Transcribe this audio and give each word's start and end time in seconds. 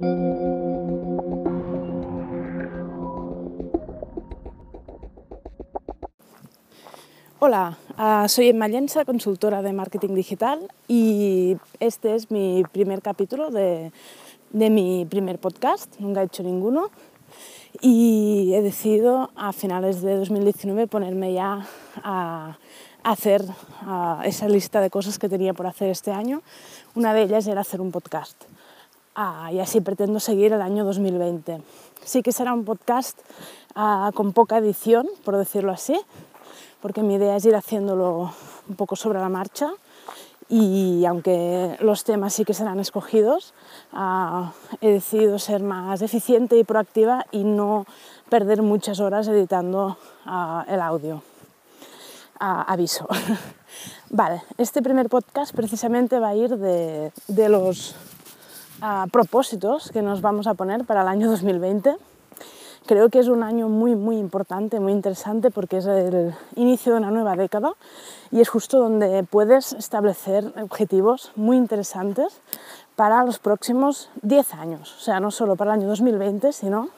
Hola, 0.00 0.56
uh, 7.98 8.28
soy 8.28 8.50
Emma 8.50 8.68
Llensa, 8.68 9.04
consultora 9.04 9.60
de 9.60 9.72
marketing 9.72 10.14
digital 10.14 10.70
y 10.86 11.56
este 11.80 12.14
es 12.14 12.30
mi 12.30 12.62
primer 12.70 13.02
capítulo 13.02 13.50
de, 13.50 13.90
de, 14.50 14.70
mi 14.70 15.04
primer 15.04 15.40
podcast, 15.40 15.98
nunca 15.98 16.22
he 16.22 16.26
hecho 16.26 16.44
ninguno 16.44 16.92
y 17.80 18.52
he 18.54 18.62
decidido 18.62 19.30
a 19.34 19.52
finales 19.52 20.00
de 20.02 20.14
2019 20.14 20.86
ponerme 20.86 21.32
ya 21.32 21.66
a, 22.04 22.56
hacer 23.02 23.42
esa 24.24 24.48
lista 24.48 24.80
de 24.80 24.90
cosas 24.90 25.18
que 25.18 25.28
tenía 25.28 25.54
por 25.54 25.66
hacer 25.66 25.90
este 25.90 26.12
año. 26.12 26.42
Una 26.94 27.14
de 27.14 27.22
ellas 27.22 27.48
era 27.48 27.62
hacer 27.62 27.80
un 27.80 27.90
podcast 27.90 28.44
uh, 29.18 29.52
y 29.52 29.60
así 29.60 29.80
pretendo 29.80 30.20
seguir 30.20 30.52
el 30.52 30.62
año 30.62 30.84
2020. 30.84 31.60
Sí 32.04 32.22
que 32.22 32.32
será 32.32 32.54
un 32.54 32.64
podcast 32.64 33.18
con 34.14 34.32
poca 34.32 34.58
edición, 34.58 35.06
por 35.24 35.36
decirlo 35.36 35.70
así, 35.70 36.00
porque 36.80 37.02
mi 37.02 37.14
idea 37.14 37.36
es 37.36 37.44
ir 37.44 37.54
haciéndolo 37.54 38.32
un 38.68 38.76
poco 38.76 38.96
sobre 38.96 39.20
la 39.20 39.28
marcha 39.28 39.70
y 40.48 41.04
aunque 41.04 41.76
los 41.80 42.04
temas 42.04 42.32
sí 42.32 42.44
que 42.44 42.54
serán 42.54 42.80
escogidos, 42.80 43.52
uh, 43.92 44.46
he 44.80 44.90
decidido 44.90 45.38
ser 45.38 45.62
más 45.62 46.00
eficiente 46.00 46.58
y 46.58 46.64
proactiva 46.64 47.26
y 47.30 47.44
no 47.44 47.86
perder 48.30 48.62
muchas 48.62 49.00
horas 49.00 49.28
editando 49.28 49.98
el 50.66 50.80
audio. 50.80 51.22
Aviso. 52.40 53.08
vale, 54.10 54.42
este 54.58 54.80
primer 54.80 55.08
podcast 55.08 55.54
precisamente 55.54 56.18
va 56.18 56.28
a 56.28 56.36
ir 56.36 56.56
de 56.56 57.48
los 57.48 57.94
propósitos 59.10 59.90
que 59.90 60.02
nos 60.02 60.20
vamos 60.20 60.46
a 60.46 60.54
poner 60.54 60.84
para 60.84 61.02
el 61.02 61.08
año 61.08 61.30
2020 61.30 61.96
Creo 62.88 63.10
que 63.10 63.18
es 63.18 63.28
un 63.28 63.42
año 63.42 63.68
muy, 63.68 63.94
muy 63.94 64.16
importante, 64.16 64.80
muy 64.80 64.92
interesante 64.92 65.50
porque 65.50 65.76
es 65.76 65.84
el 65.84 66.34
inicio 66.56 66.92
de 66.92 66.98
una 66.98 67.10
nueva 67.10 67.36
década 67.36 67.74
y 68.30 68.40
es 68.40 68.48
justo 68.48 68.78
donde 68.78 69.22
puedes 69.24 69.74
establecer 69.74 70.54
objetivos 70.58 71.30
muy 71.36 71.58
interesantes 71.58 72.40
para 72.96 73.22
los 73.24 73.40
próximos 73.40 74.08
10 74.22 74.54
años. 74.54 74.96
O 74.96 75.00
sea, 75.00 75.20
no 75.20 75.30
solo 75.30 75.54
para 75.54 75.74
el 75.74 75.80
año 75.80 75.88
2020, 75.88 76.50
sino 76.54 76.88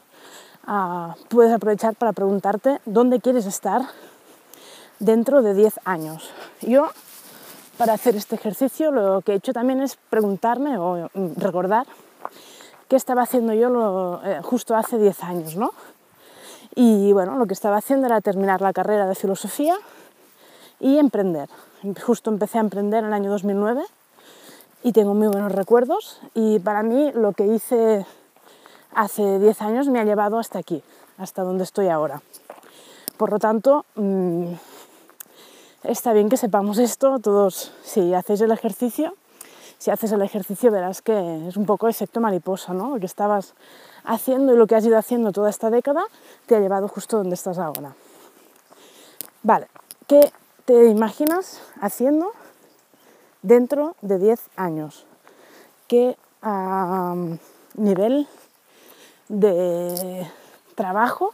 uh, 0.68 1.14
puedes 1.28 1.52
aprovechar 1.52 1.96
para 1.96 2.12
preguntarte 2.12 2.80
dónde 2.86 3.20
quieres 3.20 3.46
estar 3.46 3.82
dentro 5.00 5.42
de 5.42 5.54
10 5.54 5.80
años. 5.84 6.30
Yo, 6.62 6.90
para 7.80 7.94
hacer 7.94 8.14
este 8.14 8.34
ejercicio, 8.34 8.90
lo 8.90 9.22
que 9.22 9.32
he 9.32 9.36
hecho 9.36 9.54
también 9.54 9.80
es 9.80 9.96
preguntarme 9.96 10.76
o 10.76 11.08
recordar 11.38 11.86
qué 12.88 12.96
estaba 12.96 13.22
haciendo 13.22 13.54
yo 13.54 14.20
eh, 14.22 14.40
justo 14.42 14.76
hace 14.76 14.98
10 14.98 15.24
años, 15.24 15.56
¿no? 15.56 15.70
Y 16.74 17.14
bueno, 17.14 17.38
lo 17.38 17.46
que 17.46 17.54
estaba 17.54 17.78
haciendo 17.78 18.06
era 18.06 18.20
terminar 18.20 18.60
la 18.60 18.74
carrera 18.74 19.06
de 19.06 19.14
filosofía 19.14 19.78
y 20.78 20.98
emprender. 20.98 21.48
Justo 22.04 22.28
empecé 22.28 22.58
a 22.58 22.60
emprender 22.60 22.98
en 22.98 23.06
el 23.06 23.14
año 23.14 23.30
2009 23.30 23.82
y 24.82 24.92
tengo 24.92 25.14
muy 25.14 25.28
buenos 25.28 25.52
recuerdos 25.52 26.20
y 26.34 26.58
para 26.58 26.82
mí 26.82 27.10
lo 27.14 27.32
que 27.32 27.46
hice 27.46 28.04
hace 28.94 29.38
10 29.38 29.62
años 29.62 29.88
me 29.88 30.00
ha 30.00 30.04
llevado 30.04 30.38
hasta 30.38 30.58
aquí, 30.58 30.82
hasta 31.16 31.44
donde 31.44 31.64
estoy 31.64 31.88
ahora. 31.88 32.20
Por 33.16 33.30
lo 33.30 33.38
tanto, 33.38 33.86
mmm, 33.94 34.52
está 35.84 36.12
bien 36.12 36.28
que 36.28 36.36
sepamos 36.36 36.78
esto 36.78 37.18
todos, 37.18 37.72
si 37.82 38.14
hacéis 38.14 38.40
el 38.40 38.52
ejercicio, 38.52 39.14
si 39.78 39.90
haces 39.90 40.12
el 40.12 40.22
ejercicio 40.22 40.70
verás 40.70 41.00
que 41.00 41.48
es 41.48 41.56
un 41.56 41.64
poco 41.64 41.88
efecto 41.88 42.20
mariposa, 42.20 42.74
¿no? 42.74 42.90
Lo 42.90 43.00
que 43.00 43.06
estabas 43.06 43.54
haciendo 44.04 44.54
y 44.54 44.56
lo 44.56 44.66
que 44.66 44.74
has 44.74 44.84
ido 44.84 44.98
haciendo 44.98 45.32
toda 45.32 45.48
esta 45.48 45.70
década 45.70 46.04
te 46.46 46.56
ha 46.56 46.60
llevado 46.60 46.88
justo 46.88 47.16
donde 47.16 47.34
estás 47.34 47.58
ahora. 47.58 47.94
Vale, 49.42 49.68
¿qué 50.06 50.32
te 50.66 50.88
imaginas 50.88 51.62
haciendo 51.80 52.32
dentro 53.42 53.96
de 54.02 54.18
10 54.18 54.40
años? 54.56 55.06
¿Qué 55.88 56.16
nivel 57.74 58.28
de 59.28 60.26
trabajo 60.74 61.32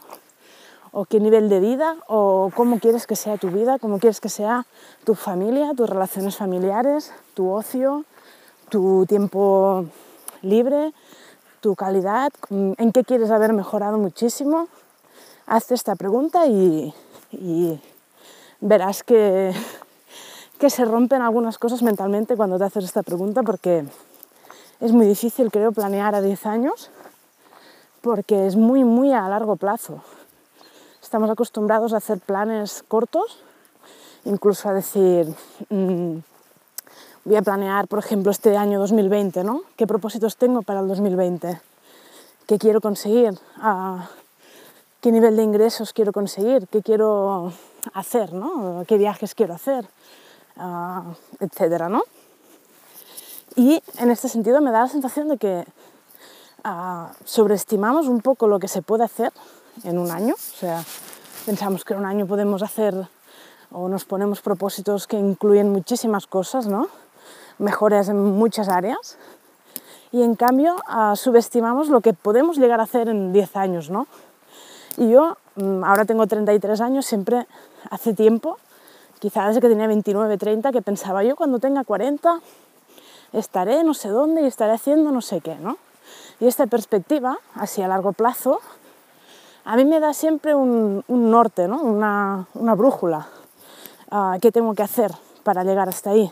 o 0.91 1.05
qué 1.05 1.19
nivel 1.19 1.49
de 1.49 1.59
vida 1.59 1.97
o 2.07 2.51
cómo 2.55 2.79
quieres 2.79 3.07
que 3.07 3.15
sea 3.15 3.37
tu 3.37 3.49
vida, 3.49 3.79
cómo 3.79 3.99
quieres 3.99 4.19
que 4.19 4.29
sea 4.29 4.65
tu 5.03 5.15
familia, 5.15 5.73
tus 5.75 5.89
relaciones 5.89 6.37
familiares, 6.37 7.13
tu 7.33 7.49
ocio, 7.49 8.05
tu 8.69 9.05
tiempo 9.05 9.85
libre, 10.41 10.93
tu 11.61 11.75
calidad, 11.75 12.31
en 12.49 12.91
qué 12.91 13.03
quieres 13.03 13.31
haber 13.31 13.53
mejorado 13.53 13.97
muchísimo. 13.97 14.67
Hazte 15.45 15.73
esta 15.73 15.95
pregunta 15.95 16.47
y, 16.47 16.93
verás 18.59 19.03
que, 19.03 19.53
que 20.59 20.69
se 20.69 20.85
rompen 20.85 21.21
algunas 21.21 21.57
cosas 21.57 21.81
mentalmente 21.81 22.35
cuando 22.35 22.57
te 22.57 22.65
haces 22.65 22.85
esta 22.85 23.03
pregunta 23.03 23.43
porque 23.43 23.85
es 24.79 24.91
muy 24.91 25.07
difícil, 25.07 25.51
creo, 25.51 25.71
planear 25.71 26.15
a 26.15 26.21
10 26.21 26.45
años 26.45 26.91
porque 28.01 28.47
es 28.47 28.55
muy, 28.55 28.83
muy 28.83 29.11
a 29.11 29.27
largo 29.27 29.55
plazo. 29.55 30.01
Estamos 31.07 31.29
acostumbrados 31.29 31.93
a 31.93 31.97
hacer 31.97 32.19
planes 32.19 32.83
cortos, 32.85 33.39
incluso 34.25 34.67
a 34.67 34.73
decir, 34.73 35.33
mm, 35.69 36.17
voy 37.23 37.35
a 37.37 37.41
planear, 37.41 37.87
por 37.87 37.99
ejemplo, 37.99 38.29
este 38.29 38.57
año 38.57 38.77
2020, 38.77 39.45
¿no? 39.45 39.61
¿Qué 39.77 39.87
propósitos 39.87 40.35
tengo 40.35 40.63
para 40.63 40.81
el 40.81 40.87
2020? 40.89 41.61
¿Qué 42.45 42.57
quiero 42.57 42.81
conseguir? 42.81 43.39
Ah, 43.55 44.09
¿Qué 44.99 45.13
nivel 45.13 45.37
de 45.37 45.43
ingresos 45.43 45.93
quiero 45.93 46.11
conseguir? 46.11 46.67
¿Qué 46.67 46.81
quiero 46.81 47.53
hacer? 47.93 48.33
¿no? 48.33 48.83
¿Qué 48.85 48.97
viajes 48.97 49.33
quiero 49.33 49.53
hacer? 49.53 49.87
Ah, 50.57 51.05
etcétera, 51.39 51.87
¿no? 51.87 52.03
Y 53.55 53.81
en 53.99 54.11
este 54.11 54.27
sentido 54.27 54.59
me 54.59 54.71
da 54.71 54.81
la 54.81 54.89
sensación 54.89 55.29
de 55.29 55.37
que 55.37 55.63
ah, 56.65 57.13
sobreestimamos 57.23 58.09
un 58.09 58.19
poco 58.19 58.49
lo 58.49 58.59
que 58.59 58.67
se 58.67 58.81
puede 58.81 59.05
hacer 59.05 59.31
en 59.83 59.97
un 59.97 60.11
año. 60.11 60.33
O 60.33 60.57
sea, 60.57 60.83
pensamos 61.45 61.83
que 61.83 61.93
en 61.93 61.99
un 61.99 62.05
año 62.05 62.27
podemos 62.27 62.61
hacer 62.63 63.07
o 63.71 63.89
nos 63.89 64.05
ponemos 64.05 64.41
propósitos 64.41 65.07
que 65.07 65.17
incluyen 65.17 65.71
muchísimas 65.71 66.27
cosas, 66.27 66.67
¿no? 66.67 66.87
mejores 67.59 68.09
en 68.09 68.17
muchas 68.17 68.69
áreas 68.69 69.17
y 70.11 70.21
en 70.21 70.35
cambio 70.35 70.75
uh, 70.75 71.15
subestimamos 71.15 71.89
lo 71.89 72.01
que 72.01 72.13
podemos 72.13 72.57
llegar 72.57 72.79
a 72.79 72.83
hacer 72.83 73.09
en 73.09 73.33
10 73.33 73.55
años, 73.57 73.89
¿no? 73.89 74.07
Y 74.97 75.09
yo 75.09 75.37
um, 75.55 75.83
ahora 75.83 76.05
tengo 76.05 76.25
33 76.25 76.79
años, 76.81 77.05
siempre 77.05 77.45
hace 77.89 78.13
tiempo, 78.13 78.57
quizás 79.19 79.47
desde 79.47 79.61
que 79.61 79.69
tenía 79.69 79.87
29, 79.87 80.37
30, 80.37 80.71
que 80.71 80.81
pensaba 80.81 81.23
yo 81.23 81.35
cuando 81.35 81.59
tenga 81.59 81.83
40 81.83 82.39
estaré 83.33 83.83
no 83.83 83.93
sé 83.93 84.07
dónde 84.09 84.41
y 84.41 84.45
estaré 84.45 84.73
haciendo 84.73 85.11
no 85.11 85.21
sé 85.21 85.41
qué, 85.41 85.55
¿no? 85.55 85.77
Y 86.39 86.47
esta 86.47 86.67
perspectiva, 86.67 87.39
así 87.55 87.81
a 87.81 87.87
largo 87.87 88.13
plazo, 88.13 88.61
a 89.67 89.75
mí 89.75 89.83
me 89.83 89.99
da 89.99 90.13
siempre 90.13 90.55
un, 90.55 91.03
norte, 91.07 91.67
¿no? 91.67 91.81
una, 91.81 92.47
brújula. 92.75 93.27
Uh, 94.09 94.39
¿Qué 94.41 94.49
tengo 94.49 94.73
que 94.73 94.83
hacer 94.83 95.11
para 95.43 95.65
llegar 95.65 95.89
hasta 95.89 96.11
ahí? 96.11 96.31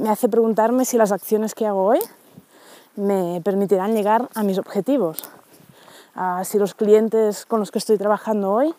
me 0.00 0.10
hace 0.10 0.28
preguntarme 0.28 0.84
si 0.84 0.96
las 0.96 1.10
acciones 1.10 1.54
que 1.54 1.66
hago 1.66 1.82
hoy 1.82 1.98
me 2.94 3.40
permitirán 3.42 3.94
llegar 3.94 4.28
a 4.34 4.42
mis 4.42 4.58
objetivos, 4.58 5.28
si 6.44 6.58
los 6.58 6.74
clientes 6.74 7.46
con 7.46 7.58
los 7.58 7.72
que 7.72 7.78
estoy 7.78 7.96
trabajando 7.96 8.52
hoy 8.52 8.74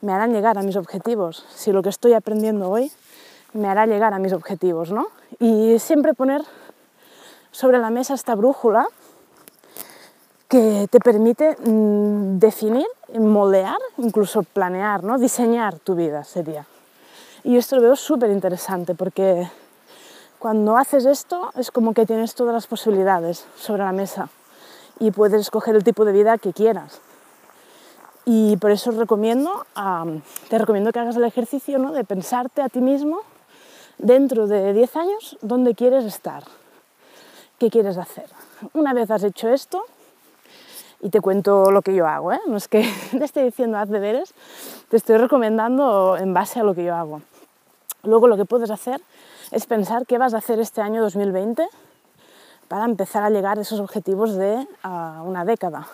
me 0.00 0.12
harán 0.12 0.32
llegar 0.32 0.56
a 0.56 0.62
mis 0.62 0.76
objetivos, 0.76 1.44
si 1.54 1.72
lo 1.72 1.82
que 1.82 1.90
estoy 1.90 2.14
aprendiendo 2.14 2.70
hoy 2.70 2.90
me 3.52 3.68
hará 3.68 3.86
llegar 3.86 4.14
a 4.14 4.18
mis 4.18 4.32
objetivos, 4.32 4.92
¿no? 4.92 5.08
Y 5.38 5.78
siempre 5.78 6.14
poner 6.14 6.42
sobre 7.50 7.78
la 7.78 7.90
mesa 7.90 8.14
esta 8.14 8.34
brújula 8.34 8.86
que 10.48 10.86
te 10.90 11.00
permite 11.00 11.56
mm, 11.56 12.38
definir, 12.38 12.86
moldear, 13.14 13.78
incluso 13.98 14.42
planear, 14.42 15.02
¿no? 15.02 15.18
diseñar 15.18 15.78
tu 15.78 15.94
vida 15.94 16.24
sería. 16.24 16.66
Y 17.42 17.56
esto 17.56 17.76
lo 17.76 17.82
veo 17.82 17.96
súper 17.96 18.30
interesante 18.30 18.94
porque 18.94 19.48
cuando 20.38 20.76
haces 20.76 21.06
esto 21.06 21.50
es 21.56 21.70
como 21.70 21.94
que 21.94 22.06
tienes 22.06 22.34
todas 22.34 22.54
las 22.54 22.66
posibilidades 22.66 23.46
sobre 23.56 23.84
la 23.84 23.92
mesa 23.92 24.28
y 24.98 25.10
puedes 25.10 25.40
escoger 25.40 25.76
el 25.76 25.84
tipo 25.84 26.04
de 26.04 26.12
vida 26.12 26.38
que 26.38 26.52
quieras. 26.52 27.00
Y 28.24 28.56
por 28.56 28.72
eso 28.72 28.90
recomiendo, 28.90 29.64
te 30.48 30.58
recomiendo 30.58 30.92
que 30.92 30.98
hagas 30.98 31.16
el 31.16 31.24
ejercicio 31.24 31.78
¿no? 31.78 31.92
de 31.92 32.02
pensarte 32.02 32.60
a 32.60 32.68
ti 32.68 32.80
mismo 32.80 33.20
dentro 33.98 34.48
de 34.48 34.72
10 34.72 34.96
años 34.96 35.38
dónde 35.42 35.74
quieres 35.74 36.04
estar, 36.04 36.42
qué 37.58 37.70
quieres 37.70 37.96
hacer. 37.98 38.28
Una 38.74 38.92
vez 38.94 39.10
has 39.12 39.22
hecho 39.22 39.48
esto, 39.48 39.84
y 41.06 41.10
te 41.10 41.20
cuento 41.20 41.70
lo 41.70 41.82
que 41.82 41.94
yo 41.94 42.08
hago, 42.08 42.32
¿eh? 42.32 42.40
no 42.48 42.56
es 42.56 42.66
que 42.66 42.84
te 43.12 43.24
esté 43.24 43.44
diciendo 43.44 43.78
haz 43.78 43.88
deberes, 43.88 44.34
te 44.88 44.96
estoy 44.96 45.18
recomendando 45.18 46.16
en 46.16 46.34
base 46.34 46.58
a 46.58 46.64
lo 46.64 46.74
que 46.74 46.82
yo 46.82 46.96
hago. 46.96 47.22
Luego 48.02 48.26
lo 48.26 48.36
que 48.36 48.44
puedes 48.44 48.72
hacer 48.72 49.00
es 49.52 49.66
pensar 49.66 50.04
qué 50.06 50.18
vas 50.18 50.34
a 50.34 50.38
hacer 50.38 50.58
este 50.58 50.80
año 50.80 51.00
2020 51.02 51.64
para 52.66 52.86
empezar 52.86 53.22
a 53.22 53.30
llegar 53.30 53.56
a 53.56 53.60
esos 53.60 53.78
objetivos 53.78 54.34
de 54.34 54.66
una 54.82 55.44
década. 55.44 55.86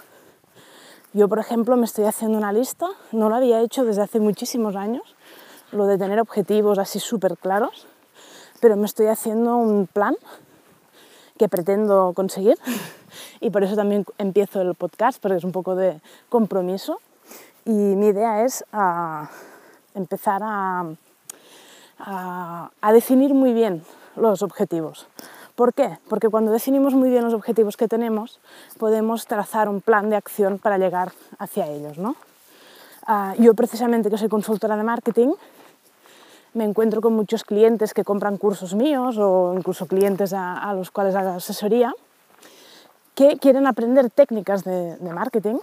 Yo, 1.12 1.28
por 1.28 1.38
ejemplo, 1.38 1.76
me 1.76 1.84
estoy 1.84 2.06
haciendo 2.06 2.38
una 2.38 2.50
lista, 2.50 2.86
no 3.12 3.28
lo 3.28 3.34
había 3.34 3.60
hecho 3.60 3.84
desde 3.84 4.00
hace 4.00 4.18
muchísimos 4.18 4.76
años, 4.76 5.14
lo 5.72 5.84
de 5.84 5.98
tener 5.98 6.20
objetivos 6.20 6.78
así 6.78 7.00
súper 7.00 7.36
claros, 7.36 7.86
pero 8.60 8.78
me 8.78 8.86
estoy 8.86 9.08
haciendo 9.08 9.58
un 9.58 9.86
plan 9.86 10.16
que 11.36 11.50
pretendo 11.50 12.14
conseguir 12.16 12.56
y 13.40 13.50
por 13.50 13.62
eso 13.62 13.76
también 13.76 14.04
empiezo 14.18 14.60
el 14.60 14.74
podcast, 14.74 15.20
porque 15.20 15.38
es 15.38 15.44
un 15.44 15.52
poco 15.52 15.74
de 15.74 16.00
compromiso 16.28 17.00
y 17.64 17.70
mi 17.70 18.08
idea 18.08 18.44
es 18.44 18.64
ah, 18.72 19.30
empezar 19.94 20.42
a, 20.44 20.86
a 21.98 22.92
definir 22.92 23.34
muy 23.34 23.52
bien 23.52 23.82
los 24.16 24.42
objetivos. 24.42 25.06
¿Por 25.54 25.74
qué? 25.74 25.98
Porque 26.08 26.28
cuando 26.28 26.50
definimos 26.50 26.94
muy 26.94 27.10
bien 27.10 27.24
los 27.24 27.34
objetivos 27.34 27.76
que 27.76 27.86
tenemos, 27.86 28.40
podemos 28.78 29.26
trazar 29.26 29.68
un 29.68 29.80
plan 29.80 30.08
de 30.08 30.16
acción 30.16 30.58
para 30.58 30.78
llegar 30.78 31.12
hacia 31.38 31.66
ellos. 31.68 31.98
¿no? 31.98 32.16
Ah, 33.06 33.34
yo 33.38 33.54
precisamente 33.54 34.10
que 34.10 34.18
soy 34.18 34.28
consultora 34.28 34.76
de 34.76 34.82
marketing, 34.82 35.32
me 36.54 36.64
encuentro 36.64 37.00
con 37.00 37.14
muchos 37.14 37.44
clientes 37.44 37.94
que 37.94 38.04
compran 38.04 38.36
cursos 38.36 38.74
míos 38.74 39.16
o 39.18 39.54
incluso 39.56 39.86
clientes 39.86 40.32
a, 40.34 40.72
los 40.74 40.90
cuales 40.90 41.14
hago 41.14 41.30
asesoría, 41.30 41.94
que 43.14 43.38
quieren 43.38 43.66
aprender 43.66 44.10
técnicas 44.10 44.64
de, 44.64 44.96
de 44.96 45.12
marketing, 45.12 45.56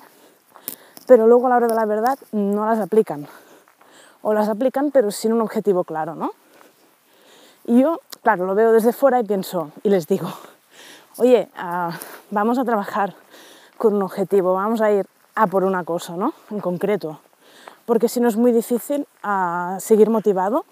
pero 1.07 1.28
luego 1.28 1.48
a 1.48 1.50
la 1.50 1.56
hora 1.57 1.68
de 1.68 1.75
la 1.75 1.86
verdad 1.86 2.19
no 2.31 2.66
las 2.66 2.80
aplican. 2.80 3.28
O 4.22 4.34
las 4.34 4.50
aplican 4.50 4.92
pero 4.92 5.12
sin 5.12 5.34
un 5.34 5.42
objetivo 5.42 5.84
claro, 5.84 6.16
¿no? 6.16 6.31
Y 7.66 7.81
yo, 7.81 8.00
claro, 8.24 8.46
lo 8.46 8.56
veo 8.56 8.72
desde 8.72 8.94
fuera 8.94 9.19
y 9.19 9.24
pienso, 9.24 9.72
y 9.84 9.90
les 9.90 10.07
digo, 10.07 10.28
oye, 11.18 11.50
ah, 11.56 11.92
vamos 12.31 12.57
a 12.57 12.66
trabajar 12.66 13.13
con 13.78 13.95
un 13.95 14.04
objetivo, 14.04 14.54
vamos 14.54 14.81
a 14.81 14.92
ir 14.92 15.06
a 15.36 15.48
por 15.48 15.63
una 15.63 15.84
cosa, 15.84 16.16
¿no? 16.16 16.34
En 16.50 16.60
concreto. 16.60 17.19
Porque 17.86 18.10
si 18.10 18.19
no 18.19 18.28
es 18.28 18.36
muy 18.36 18.52
difícil 18.52 19.07
ah, 19.24 19.78
seguir 19.80 20.10
motivado 20.10 20.66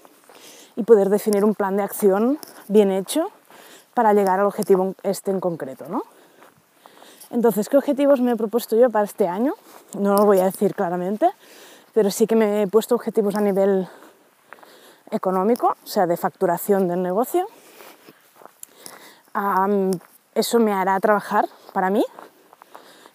y 0.76 0.84
poder 0.84 1.10
definir 1.10 1.46
un 1.46 1.56
plan 1.56 1.78
de 1.78 1.84
acción 1.84 2.38
bien 2.68 2.92
hecho 2.92 3.32
para 3.94 4.14
llegar 4.14 4.40
al 4.40 4.46
objetivo 4.46 4.96
este 5.04 5.32
en 5.32 5.40
concreto, 5.40 5.86
¿no? 5.90 6.04
Entonces, 7.30 7.68
¿qué 7.68 7.78
objetivos 7.78 8.22
me 8.22 8.32
he 8.32 8.36
propuesto 8.36 8.76
yo 8.76 8.90
para 8.90 9.06
este 9.06 9.28
año? 9.28 9.54
No 9.98 10.16
lo 10.16 10.26
voy 10.26 10.40
a 10.40 10.46
decir 10.46 10.74
claramente, 10.74 11.30
pero 11.94 12.10
sí 12.10 12.26
que 12.26 12.36
me 12.36 12.64
he 12.64 12.68
puesto 12.68 12.96
objetivos 12.96 13.36
a 13.36 13.42
nivel 13.42 13.88
económico, 15.12 15.76
o 15.84 15.88
sea, 15.88 16.08
de 16.08 16.16
facturación 16.16 16.88
del 16.88 17.02
negocio. 17.02 17.48
eso 20.36 20.60
me 20.60 20.74
hará 20.74 21.00
trabajar 21.00 21.48
para 21.74 21.90
mí 21.90 22.04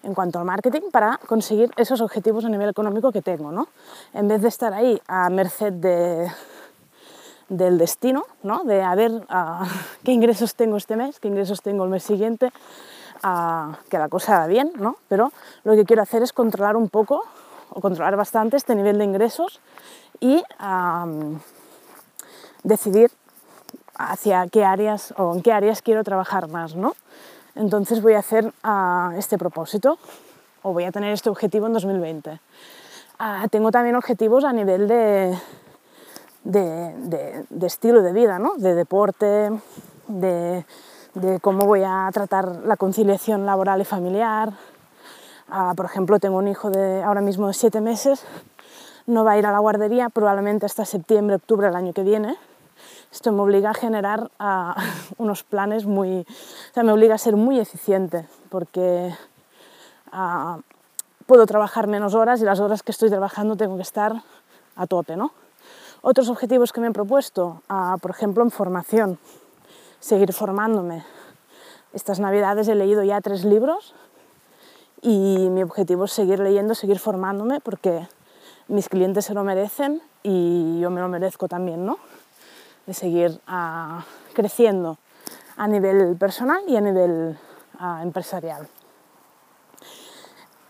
en 0.02 0.14
cuanto 0.14 0.38
al 0.38 0.44
marketing 0.44 0.90
para 0.90 1.18
conseguir 1.26 1.70
esos 1.76 2.00
objetivos 2.00 2.44
a 2.44 2.48
nivel 2.48 2.68
económico 2.68 3.12
que 3.12 3.22
tengo, 3.22 3.52
¿no? 3.52 3.68
En 4.12 4.28
vez 4.28 4.42
de 4.42 4.48
estar 4.48 4.74
ahí 4.74 5.00
a 5.06 5.30
merced 5.30 5.72
de, 5.72 6.28
del 7.52 7.76
destino, 7.76 8.24
¿no? 8.42 8.64
De 8.64 8.82
a 8.82 8.94
ver 8.94 9.26
qué 10.04 10.12
ingresos 10.12 10.54
tengo 10.54 10.76
este 10.76 10.96
mes, 10.96 11.20
qué 11.20 11.28
ingresos 11.28 11.62
tengo 11.62 11.84
el 11.84 11.90
mes 11.90 12.02
siguiente, 12.02 12.50
que 13.88 13.98
la 13.98 14.08
cosa 14.08 14.40
va 14.40 14.46
bien, 14.46 14.72
¿no? 14.76 14.96
Pero 15.08 15.32
lo 15.64 15.74
que 15.74 15.84
quiero 15.84 16.02
hacer 16.02 16.22
es 16.22 16.32
controlar 16.32 16.76
un 16.76 16.88
poco 16.88 17.22
o 17.70 17.80
controlar 17.80 18.16
bastante 18.16 18.56
este 18.56 18.74
nivel 18.74 18.98
de 18.98 19.04
ingresos 19.04 19.60
y 20.18 20.42
decidir 22.64 23.10
hacia 23.96 24.46
qué 24.48 24.64
áreas 24.64 25.14
o 25.16 25.34
en 25.34 25.42
qué 25.42 25.52
áreas 25.52 25.82
quiero 25.82 26.02
trabajar 26.04 26.48
más, 26.48 26.74
¿no? 26.74 26.94
Entonces 27.54 28.00
voy 28.00 28.14
a 28.14 28.20
hacer 28.20 28.52
ah, 28.62 29.12
este 29.16 29.36
propósito 29.36 29.98
o 30.62 30.72
voy 30.72 30.84
a 30.84 30.92
tener 30.92 31.12
este 31.12 31.28
objetivo 31.28 31.66
en 31.66 31.74
2020. 31.74 32.40
Ah, 33.18 33.46
tengo 33.50 33.70
también 33.70 33.94
objetivos 33.94 34.44
a 34.44 34.52
nivel 34.52 34.88
de, 34.88 35.38
de, 36.44 37.44
estilo 37.62 38.02
de 38.02 38.12
vida, 38.12 38.38
¿no? 38.38 38.54
de 38.56 38.74
deporte, 38.74 39.50
de, 40.08 40.64
cómo 41.40 41.66
voy 41.66 41.82
a 41.84 42.08
tratar 42.12 42.64
la 42.64 42.76
conciliación 42.76 43.46
laboral 43.46 43.80
y 43.80 43.84
familiar. 43.84 44.52
Ah, 45.48 45.74
por 45.76 45.86
ejemplo, 45.86 46.18
tengo 46.18 46.38
un 46.38 46.48
hijo 46.48 46.70
de 46.70 47.02
ahora 47.02 47.20
mismo 47.20 47.48
de 47.48 47.54
siete 47.54 47.80
meses, 47.80 48.24
no 49.06 49.24
va 49.24 49.32
a 49.32 49.38
ir 49.38 49.46
a 49.46 49.52
la 49.52 49.58
guardería 49.58 50.08
probablemente 50.08 50.66
hasta 50.66 50.84
septiembre, 50.84 51.36
octubre 51.36 51.66
del 51.66 51.76
año 51.76 51.92
que 51.92 52.02
viene 52.02 52.36
esto 53.12 53.30
me 53.30 53.42
obliga 53.42 53.70
a 53.70 53.74
generar 53.74 54.30
unos 55.18 55.44
planes 55.44 55.84
muy... 55.84 56.20
O 56.20 56.74
sea, 56.74 56.82
me 56.82 56.92
obliga 56.92 57.14
a 57.14 57.18
ser 57.18 57.36
muy 57.36 57.60
eficiente 57.60 58.26
porque 58.48 59.14
puedo 61.26 61.46
trabajar 61.46 61.86
menos 61.86 62.14
horas 62.14 62.40
y 62.40 62.44
las 62.44 62.60
horas 62.60 62.82
que 62.82 62.92
estoy 62.92 63.10
trabajando 63.10 63.56
tengo 63.56 63.76
que 63.76 63.82
estar 63.82 64.22
a 64.76 64.86
tope, 64.86 65.16
¿no? 65.16 65.32
Otros 66.02 66.28
objetivos 66.28 66.72
que 66.72 66.80
me 66.80 66.88
he 66.88 66.92
propuesto, 66.92 67.62
por 68.00 68.10
ejemplo, 68.10 68.42
en 68.42 68.50
formación, 68.50 69.18
seguir 70.00 70.32
formándome. 70.32 71.04
Estas 71.92 72.18
navidades 72.18 72.68
he 72.68 72.74
leído 72.74 73.02
ya 73.04 73.20
tres 73.20 73.44
libros 73.44 73.94
y 75.00 75.48
mi 75.50 75.62
objetivo 75.62 76.04
es 76.04 76.12
seguir 76.12 76.40
leyendo, 76.40 76.74
seguir 76.74 76.98
formándome 76.98 77.60
porque 77.60 78.08
mis 78.68 78.88
clientes 78.88 79.24
se 79.26 79.34
lo 79.34 79.44
merecen 79.44 80.02
y 80.22 80.80
yo 80.80 80.90
me 80.90 81.00
lo 81.00 81.08
merezco 81.08 81.48
también, 81.48 81.86
¿no? 81.86 81.98
de 82.86 82.94
seguir 82.94 83.40
ah, 83.46 84.04
creciendo 84.32 84.98
a 85.56 85.68
nivel 85.68 86.16
personal 86.16 86.62
y 86.66 86.76
a 86.76 86.80
nivel 86.80 87.38
ah, 87.78 88.00
empresarial. 88.02 88.66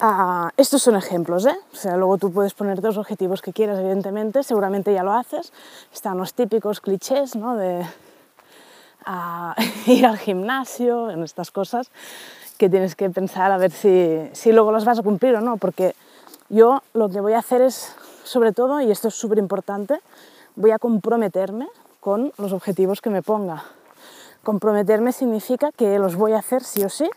Ah, 0.04 0.50
estos 0.56 0.82
son 0.82 0.96
ejemplos, 0.96 1.46
¿eh? 1.46 1.56
O 1.72 1.76
sea, 1.76 1.96
luego 1.96 2.19
tú 2.19 2.32
puedes 2.32 2.54
poner 2.54 2.82
los 2.82 2.96
objetivos 2.96 3.40
que 3.40 3.52
quieras, 3.52 3.78
evidentemente, 3.78 4.43
seguramente 4.43 4.93
ya 4.93 5.04
lo 5.04 5.12
haces. 5.12 5.52
Están 5.94 6.19
los 6.19 6.34
típicos 6.34 6.81
clichés, 6.81 7.37
¿no? 7.37 7.54
De 7.54 7.87
ir 9.87 10.04
al 10.04 10.19
gimnasio, 10.19 11.08
en 11.08 11.22
estas 11.22 11.52
cosas 11.52 11.93
que 12.58 12.69
tienes 12.69 12.96
que 12.96 13.10
pensar 13.10 13.52
a 13.52 13.58
ver 13.58 13.70
si, 13.70 14.28
si 14.32 14.50
luego 14.50 14.72
las 14.72 14.84
vas 14.84 14.99
a 14.99 15.02
cumplir 15.02 15.37
o 15.37 15.40
no, 15.40 15.56
porque 15.56 15.94
yo 16.49 16.82
lo 16.94 17.08
que 17.08 17.20
voy 17.20 17.34
a 17.34 17.38
hacer 17.38 17.62
es, 17.62 17.94
sobre 18.25 18.50
todo, 18.50 18.81
y 18.81 18.90
esto 18.90 19.06
es 19.06 19.14
súper 19.14 19.38
importante, 19.38 20.00
voy 20.56 20.72
a 20.72 20.81
comprometerme 20.81 21.69
con 22.00 22.32
los 22.38 22.52
objetivos 22.52 23.00
que 23.00 23.10
me 23.10 23.22
ponga. 23.22 23.62
Comprometerme 24.43 25.12
significa 25.12 25.70
que 25.70 26.00
los 26.00 26.16
voy 26.16 26.32
a 26.32 26.38
hacer 26.38 26.64
sí 26.64 26.82
o 26.82 26.88
sí, 26.88 27.08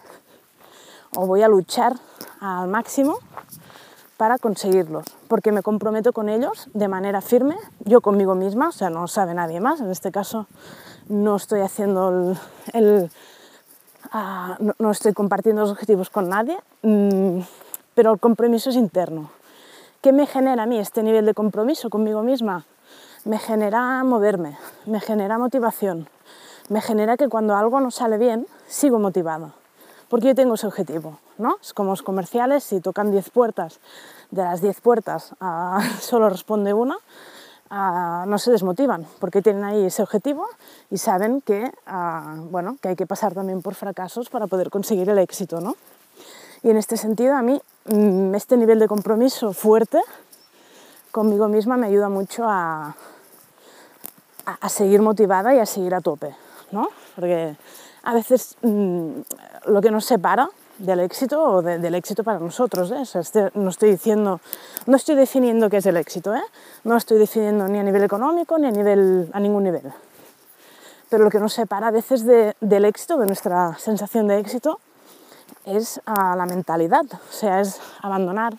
o 1.16 1.26
voy 1.26 1.42
a 1.42 1.48
luchar 1.48 1.94
al 2.40 2.68
máximo 2.68 3.18
para 4.18 4.38
conseguirlos, 4.38 5.06
porque 5.28 5.52
me 5.52 5.62
comprometo 5.62 6.14
con 6.14 6.30
ellos 6.30 6.70
de 6.74 6.88
manera 6.88 7.22
firme, 7.22 7.56
yo 7.80 8.02
conmigo 8.02 8.36
misma, 8.36 8.70
o 8.70 8.72
sea, 8.72 8.90
no 8.90 9.08
sabe 9.08 9.34
nadie 9.34 9.60
más, 9.60 9.82
en 9.82 9.92
este 9.92 10.12
caso 10.12 10.48
no 11.10 11.36
estoy 11.36 11.62
haciendo 11.62 12.36
el, 12.74 13.12
ah, 14.12 14.58
no, 14.80 14.92
estoy 14.92 15.14
compartiendo 15.14 15.62
los 15.62 15.72
objetivos 15.72 16.10
con 16.10 16.30
nadie, 16.30 16.58
mm, 16.82 17.40
pero 17.94 18.14
el 18.14 18.20
compromiso 18.20 18.70
es 18.70 18.76
interno. 18.76 19.30
¿Qué 20.02 20.12
me 20.12 20.28
genera 20.28 20.64
a 20.64 20.66
mí 20.66 20.80
este 20.80 21.04
nivel 21.04 21.26
de 21.26 21.34
compromiso 21.34 21.90
conmigo 21.90 22.22
misma? 22.22 22.66
me 23.26 23.40
genera 23.40 24.04
moverme, 24.04 24.56
me 24.86 25.00
genera 25.00 25.40
motivación, 25.40 26.08
me 26.70 26.80
genera 26.80 27.18
que 27.18 27.28
cuando 27.28 27.56
algo 27.56 27.80
no 27.82 27.90
sale 27.90 28.20
bien, 28.20 28.46
sigo 28.68 29.00
motivado, 29.00 29.54
porque 30.10 30.28
yo 30.28 30.36
tengo 30.36 30.56
ese 30.56 30.68
objetivo, 30.68 31.20
¿no? 31.38 31.58
Es 31.62 31.74
como 31.74 31.92
los 31.92 32.04
comerciales, 32.04 32.64
si 32.64 32.82
tocan 32.82 33.12
10 33.12 33.30
puertas, 33.30 33.80
de 34.32 34.44
las 34.44 34.62
10 34.62 34.82
puertas 34.82 35.34
ah, 35.40 35.82
solo 36.00 36.30
responde 36.30 36.74
una, 36.74 36.98
ah, 37.70 38.26
no 38.28 38.38
se 38.38 38.52
desmotivan, 38.52 39.06
porque 39.20 39.42
tienen 39.42 39.64
ahí 39.64 39.86
ese 39.86 40.04
objetivo 40.04 40.48
y 40.90 40.98
saben 40.98 41.42
que, 41.42 41.72
ah, 41.88 42.36
bueno, 42.52 42.78
que 42.82 42.90
hay 42.90 42.96
que 42.96 43.08
pasar 43.08 43.34
también 43.34 43.62
por 43.62 43.76
fracasos 43.76 44.30
para 44.30 44.48
poder 44.48 44.70
conseguir 44.70 45.10
el 45.10 45.18
éxito, 45.20 45.62
¿no? 45.62 45.76
Y 46.64 46.70
en 46.70 46.78
este 46.78 46.98
sentido, 46.98 47.36
a 47.36 47.42
mí, 47.42 47.62
mm, 47.86 48.34
este 48.36 48.58
nivel 48.58 48.80
de 48.80 48.88
compromiso 48.88 49.54
fuerte 49.54 50.02
conmigo 51.12 51.48
misma 51.48 51.78
me 51.78 51.88
ayuda 51.88 52.10
mucho 52.10 52.44
a, 52.46 52.96
a, 54.46 54.70
seguir 54.70 55.02
motivada 55.02 55.56
y 55.56 55.60
a 55.60 55.66
seguir 55.66 55.96
a 55.96 56.02
tope, 56.02 56.36
¿no? 56.72 56.90
Porque 57.16 57.56
a 58.06 58.14
veces 58.14 58.56
mm, 58.62 59.10
lo 59.68 59.82
que 59.82 59.92
nos 59.92 60.06
separa 60.06 60.50
del 60.78 61.00
éxito 61.00 61.42
o 61.42 61.62
del 61.62 61.96
éxito 61.96 62.24
para 62.24 62.40
nosotros, 62.40 62.92
¿eh? 62.92 63.20
este, 63.20 63.50
no 63.56 63.70
estoy 63.70 63.92
diciendo, 63.92 64.40
no 64.86 64.96
estoy 64.96 65.16
definiendo 65.16 65.70
qué 65.70 65.78
es 65.78 65.86
el 65.86 65.98
éxito, 65.98 66.36
¿eh? 66.36 66.44
No 66.84 66.98
estoy 66.98 67.18
definiendo 67.18 67.68
ni 67.68 67.80
a 67.80 67.84
nivel 67.84 68.04
económico 68.04 68.58
ni 68.58 68.68
a, 68.68 68.72
nivel, 68.72 69.30
a 69.34 69.40
ningún 69.40 69.64
nivel. 69.64 69.94
Pero 71.10 71.24
lo 71.24 71.30
que 71.30 71.40
nos 71.40 71.54
separa 71.54 71.88
a 71.88 71.92
veces 71.92 72.26
del 72.26 72.86
éxito, 72.86 73.18
de 73.18 73.26
nuestra 73.26 73.78
sensación 73.80 74.28
de 74.28 74.40
éxito, 74.40 74.80
es 75.66 76.02
a 76.06 76.36
la 76.36 76.46
mentalidad, 76.46 77.06
o 77.12 77.32
sea, 77.32 77.62
es 77.62 77.80
abandonar 78.02 78.54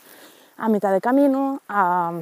a 0.57 0.69
mitad 0.69 0.93
de 0.93 1.01
camino, 1.01 1.61
a 1.69 2.13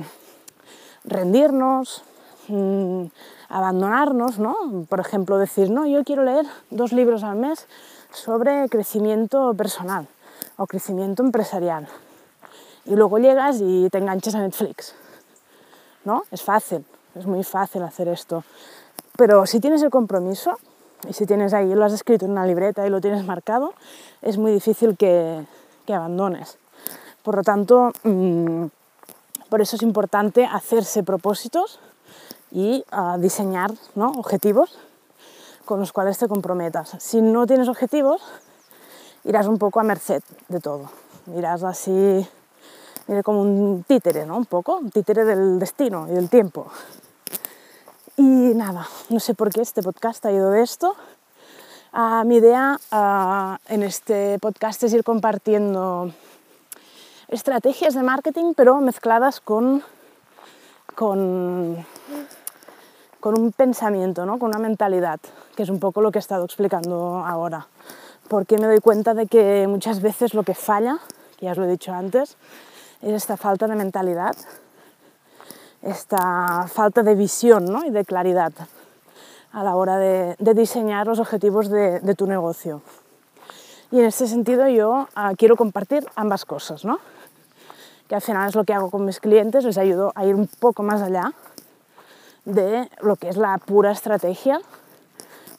rendirnos, 1.05 2.03
mm, 2.49 3.07
abandonarnos, 3.49 4.39
¿no? 4.39 4.57
Por 4.89 5.01
ejemplo, 5.01 5.39
decir, 5.39 5.71
no, 5.71 5.87
yo 5.87 6.05
quiero 6.05 6.25
leer 6.25 6.47
dos 6.71 6.93
libros 6.93 7.23
al 7.23 7.37
mes 7.37 7.67
sobre 8.13 8.69
crecimiento 8.69 9.55
personal 9.55 10.07
o 10.57 10.67
crecimiento 10.67 11.23
empresarial. 11.23 11.89
Y 12.85 12.97
luego 12.97 13.19
llegas 13.19 13.59
y 13.61 13.89
te 13.91 13.99
enganchas 13.99 14.35
a 14.35 14.41
Netflix. 14.41 14.95
¿No? 16.05 16.25
Es 16.31 16.43
fácil, 16.43 16.85
es 17.15 17.27
muy 17.27 17.45
fácil 17.45 17.83
hacer 17.83 18.09
esto. 18.09 18.45
Pero 19.17 19.47
si 19.47 19.61
tienes 19.61 19.83
el 19.83 19.91
compromiso 19.91 20.59
y 21.09 21.13
si 21.15 21.25
tienes 21.25 21.55
ahí, 21.55 21.75
lo 21.75 21.85
has 21.85 21.93
escrito 21.93 22.27
en 22.27 22.33
una 22.33 22.47
libreta 22.47 22.87
y 22.87 22.91
lo 22.91 23.01
tienes 23.01 23.25
marcado, 23.25 23.73
es 24.21 24.37
muy 24.37 24.53
difícil 24.53 24.97
que, 24.97 25.45
que 25.87 25.95
abandones. 25.95 26.59
Por 27.23 27.37
lo 27.37 27.43
tanto, 27.43 27.93
mmm, 28.03 28.67
por 29.49 29.63
eso 29.63 29.77
es 29.77 29.83
importante 29.83 30.45
hacerse 30.45 31.03
propósitos 31.03 31.79
y 32.55 32.85
diseñar 33.19 33.73
¿no? 33.97 34.13
objetivos 34.13 34.79
con 35.65 35.81
los 35.81 35.93
cuales 35.93 36.17
te 36.17 36.29
comprometas. 36.29 36.97
Si 36.99 37.21
no 37.21 37.47
tienes 37.47 37.69
objetivos, 37.69 38.23
irás 39.25 39.47
un 39.47 39.59
poco 39.59 39.81
a 39.81 39.83
merced 39.83 40.23
de 40.49 40.61
todo. 40.61 40.91
Irás 41.37 41.65
así, 41.65 42.27
como 43.25 43.43
un 43.43 43.85
títere, 43.87 44.25
¿no? 44.25 44.37
Un 44.37 44.47
poco, 44.47 44.77
un 44.77 44.91
títere 44.91 45.25
del 45.25 45.59
destino 45.59 46.07
y 46.09 46.13
del 46.13 46.29
tiempo. 46.29 46.69
Y 48.17 48.23
nada, 48.23 48.87
no 49.09 49.19
sé 49.19 49.35
por 49.35 49.51
qué 49.51 49.61
este 49.61 49.83
podcast 49.83 50.25
ha 50.27 50.33
ido 50.33 50.51
de 50.51 50.63
esto. 50.63 50.95
Mi 52.25 52.37
idea 52.37 52.79
en 53.69 53.83
este 53.83 54.39
podcast 54.39 54.83
es 54.83 54.93
ir 54.93 55.03
compartiendo 55.03 56.13
estrategias 57.29 57.95
de 57.95 58.03
marketing, 58.03 58.55
pero 58.55 58.81
mezcladas 58.81 59.41
con, 59.41 59.83
con, 60.95 61.85
con 63.25 63.41
un 63.41 63.53
pensamiento, 63.53 64.27
¿no? 64.27 64.39
con 64.39 64.51
una 64.51 64.59
mentalidad, 64.59 65.19
que 65.57 65.63
es 65.63 65.71
un 65.71 65.81
poco 65.81 66.03
lo 66.03 66.13
que 66.13 66.19
he 66.19 66.21
estado 66.21 66.45
explicando 66.45 67.25
ahora. 67.25 67.69
Porque 68.29 68.59
me 68.59 68.67
doy 68.67 68.81
cuenta 68.81 69.15
de 69.15 69.27
que 69.27 69.67
muchas 69.67 70.03
veces 70.03 70.35
lo 70.35 70.43
que 70.43 70.55
falla, 70.55 70.99
que 71.39 71.47
ya 71.47 71.53
os 71.53 71.57
lo 71.57 71.65
he 71.65 71.69
dicho 71.69 71.91
antes, 71.95 72.37
es 73.01 73.13
esta 73.15 73.39
falta 73.39 73.67
de 73.67 73.77
mentalidad, 73.77 74.37
esta 75.81 76.67
falta 76.69 77.03
de 77.03 77.15
visión 77.15 77.65
¿no? 77.65 77.87
y 77.87 77.91
de 77.91 78.05
claridad 78.05 78.53
a 79.53 79.65
la 79.65 79.75
hora 79.75 79.97
de, 79.97 80.37
diseñar 80.39 81.07
los 81.07 81.19
objetivos 81.19 81.71
de, 81.71 82.15
tu 82.19 82.27
negocio. 82.27 82.83
Y 83.91 84.01
en 84.01 84.05
este 84.05 84.27
sentido 84.27 84.69
yo 84.69 85.09
uh, 85.17 85.35
quiero 85.39 85.57
compartir 85.57 86.07
ambas 86.15 86.45
cosas, 86.45 86.85
¿no? 86.85 86.99
que 88.07 88.17
al 88.17 88.21
final 88.21 88.51
es 88.51 88.55
lo 88.55 88.65
que 88.65 88.75
hago 88.75 88.91
con 88.91 89.07
mis 89.07 89.19
clientes, 89.19 89.65
les 89.65 89.79
ayudo 89.79 90.13
a 90.15 90.27
ir 90.27 90.35
un 90.35 90.47
poco 90.47 90.83
más 90.83 91.01
allá 91.01 91.33
de 92.45 92.89
lo 93.01 93.17
que 93.17 93.29
es 93.29 93.37
la 93.37 93.59
pura 93.59 93.91
estrategia, 93.93 94.61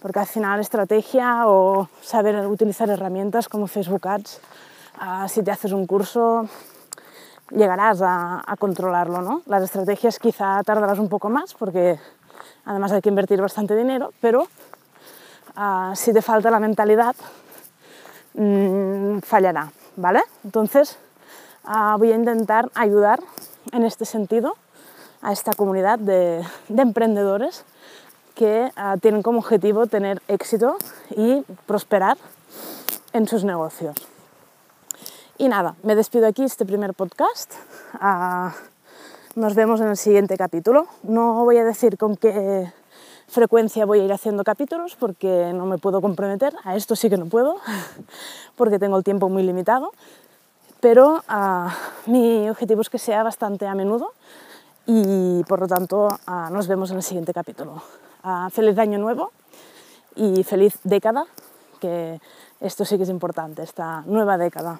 porque 0.01 0.19
al 0.19 0.27
final 0.27 0.59
estrategia 0.59 1.47
o 1.47 1.89
saber 2.01 2.45
utilizar 2.47 2.89
herramientas 2.89 3.49
como 3.49 3.67
Facebook 3.67 4.07
Ads, 4.07 4.39
uh, 5.01 5.27
si 5.27 5.43
te 5.43 5.51
haces 5.51 5.71
un 5.71 5.87
curso 5.87 6.47
llegarás 7.51 8.01
a, 8.01 8.43
controlarlo, 8.57 9.21
¿no? 9.21 9.41
Las 9.45 9.63
estrategias 9.63 10.19
quizá 10.19 10.61
tardarás 10.63 10.99
un 10.99 11.09
poco 11.09 11.29
más 11.29 11.53
porque 11.53 11.99
además 12.65 12.91
hay 12.91 13.01
que 13.01 13.09
invertir 13.09 13.41
bastante 13.41 13.75
dinero, 13.75 14.11
pero 14.21 14.47
uh, 15.57 15.95
si 15.95 16.13
te 16.13 16.21
falta 16.21 16.49
la 16.49 16.59
mentalidad 16.59 17.15
mmm, 18.33 19.19
fallará, 19.19 19.71
¿vale? 19.95 20.23
Entonces 20.43 20.97
uh, 21.67 21.97
voy 21.97 22.11
a 22.11 22.15
intentar 22.15 22.69
ayudar 22.73 23.19
en 23.71 23.83
este 23.83 24.05
sentido 24.05 24.55
a 25.25 25.31
esta 25.31 25.53
comunidad 25.53 25.97
de, 25.97 26.43
de 26.67 26.81
emprendedores 26.81 27.65
que 28.35 28.69
uh, 28.77 28.99
tienen 28.99 29.23
como 29.23 29.39
objetivo 29.39 29.87
tener 29.87 30.21
éxito 30.27 30.77
y 31.15 31.41
prosperar 31.65 32.17
en 33.11 33.27
sus 33.27 33.43
negocios. 33.43 33.95
Y 35.37 35.47
nada, 35.47 35.75
me 35.81 35.95
despido 35.95 36.27
aquí 36.27 36.43
este 36.43 36.65
primer 36.65 36.93
podcast. 36.93 37.53
Uh, 37.95 38.51
nos 39.33 39.55
vemos 39.55 39.81
en 39.81 39.87
el 39.87 39.97
siguiente 39.97 40.37
capítulo. 40.37 40.87
No 41.01 41.43
voy 41.43 41.57
a 41.57 41.63
decir 41.63 41.97
con 41.97 42.15
qué 42.17 42.71
frecuencia 43.27 43.85
voy 43.85 44.01
a 44.01 44.03
ir 44.03 44.13
haciendo 44.13 44.43
capítulos 44.43 44.95
porque 44.95 45.51
no 45.53 45.65
me 45.65 45.79
puedo 45.79 46.01
comprometer. 46.01 46.53
A 46.63 46.75
esto 46.75 46.95
sí 46.95 47.09
que 47.09 47.17
no 47.17 47.25
puedo 47.25 47.57
porque 48.55 48.77
tengo 48.77 48.97
el 48.97 49.03
tiempo 49.03 49.27
muy 49.29 49.41
limitado 49.41 49.91
pero 50.81 51.23
uh, 51.29 51.69
mi 52.05 52.47
objetivo 52.47 52.81
es 52.81 52.91
que 52.91 52.99
sea 52.99 53.23
bastante 53.23 53.65
a 53.65 53.73
menudo 53.73 54.11
y 54.87 55.43
por 55.43 55.59
lo 55.59 55.67
tanto 55.67 56.07
uh, 56.07 56.53
nos 56.53 56.67
vemos 56.67 56.91
en 56.91 56.97
el 56.97 57.03
siguiente 57.03 57.33
capítulo. 57.33 57.81
Uh, 58.23 58.49
feliz 58.49 58.77
año 58.77 58.97
nuevo 58.99 59.31
y 60.15 60.43
feliz 60.43 60.79
década, 60.83 61.25
que 61.79 62.19
esto 62.59 62.85
sí 62.85 62.97
que 62.97 63.03
es 63.03 63.09
importante, 63.09 63.63
esta 63.63 64.01
nueva 64.05 64.37
década. 64.37 64.79